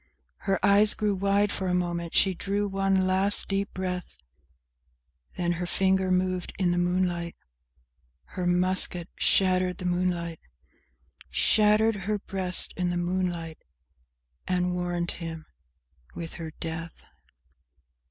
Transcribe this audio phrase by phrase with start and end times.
[0.49, 4.17] Her eyes grew wide for a moment; she drew one last deep breath,
[5.35, 7.35] Then her finger moved in the moonlight,
[8.33, 10.39] Her musket shattered the moonlight,
[11.29, 13.59] Shattered her breast in the moonlight
[14.47, 17.05] and warned him—with her death.